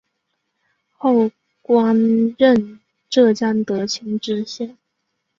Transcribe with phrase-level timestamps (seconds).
[0.97, 1.29] 后
[1.61, 1.95] 官
[2.39, 4.75] 任浙江德清知县。